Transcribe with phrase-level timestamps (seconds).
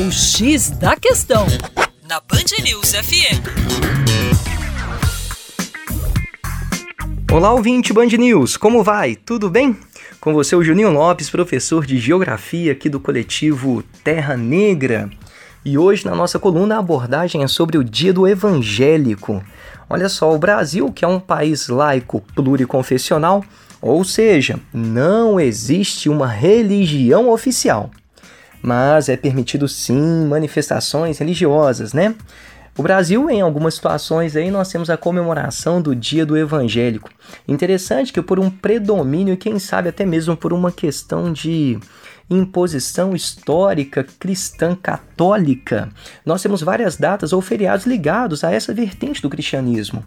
[0.00, 1.44] O X da Questão,
[2.08, 3.42] na Band News FM.
[7.32, 9.16] Olá, ouvinte Band News, como vai?
[9.16, 9.76] Tudo bem?
[10.20, 15.10] Com você, o Juninho Lopes, professor de Geografia aqui do coletivo Terra Negra.
[15.64, 19.42] E hoje, na nossa coluna, a abordagem é sobre o Dia do Evangélico.
[19.90, 23.44] Olha só, o Brasil, que é um país laico pluriconfessional,
[23.82, 27.90] ou seja, não existe uma religião oficial
[28.62, 32.14] mas é permitido sim manifestações religiosas, né?
[32.78, 37.10] O Brasil, em algumas situações aí, nós temos a comemoração do Dia do Evangélico.
[37.46, 41.76] Interessante que por um predomínio e quem sabe até mesmo por uma questão de
[42.30, 45.88] imposição histórica cristã católica,
[46.24, 50.04] nós temos várias datas ou feriados ligados a essa vertente do cristianismo.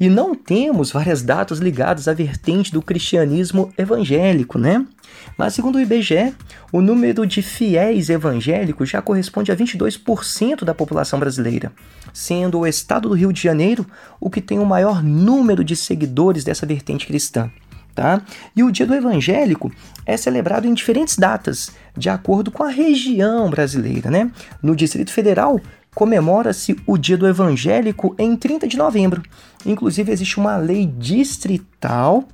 [0.00, 4.86] E não temos várias datas ligadas à vertente do cristianismo evangélico, né?
[5.36, 6.34] Mas segundo o IBGE,
[6.72, 11.72] o número de fiéis evangélicos já corresponde a 22% da população brasileira,
[12.12, 13.86] sendo o estado do Rio de Janeiro
[14.20, 17.50] o que tem o maior número de seguidores dessa vertente cristã.
[17.94, 18.22] Tá?
[18.54, 19.72] E o Dia do Evangélico
[20.06, 24.08] é celebrado em diferentes datas, de acordo com a região brasileira.
[24.08, 24.30] Né?
[24.62, 25.60] No Distrito Federal,
[25.92, 29.20] comemora-se o Dia do Evangélico em 30 de novembro.
[29.66, 32.28] Inclusive, existe uma lei distrital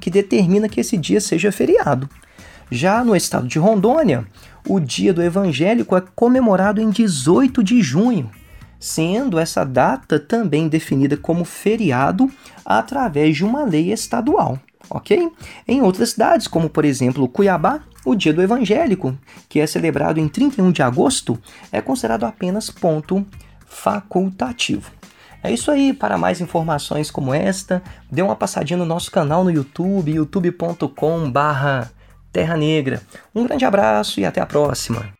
[0.00, 2.08] que determina que esse dia seja feriado.
[2.70, 4.26] Já no estado de Rondônia,
[4.68, 8.30] o Dia do Evangélico é comemorado em 18 de junho,
[8.78, 12.30] sendo essa data também definida como feriado
[12.64, 15.30] através de uma lei estadual, ok?
[15.66, 19.16] Em outras cidades, como por exemplo Cuiabá, o Dia do Evangélico,
[19.48, 21.38] que é celebrado em 31 de agosto,
[21.70, 23.26] é considerado apenas ponto
[23.66, 24.99] facultativo.
[25.42, 29.50] É isso aí, para mais informações como esta, dê uma passadinha no nosso canal no
[29.50, 31.90] YouTube, youtube.com barra
[32.32, 33.02] Terra Negra.
[33.34, 35.19] Um grande abraço e até a próxima.